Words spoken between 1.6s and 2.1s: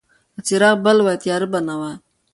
نه وه.